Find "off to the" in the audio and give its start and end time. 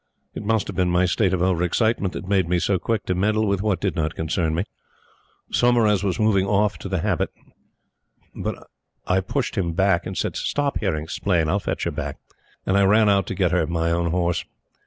6.47-7.01